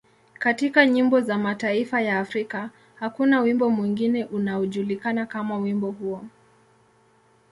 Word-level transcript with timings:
Katika 0.39 0.85
nyimbo 0.85 1.21
za 1.21 1.37
mataifa 1.37 2.01
ya 2.01 2.19
Afrika, 2.19 2.69
hakuna 2.95 3.41
wimbo 3.41 3.69
mwingine 3.69 4.25
unaojulikana 4.25 5.25
kama 5.25 5.57
wimbo 5.57 5.91
huo. 5.91 6.25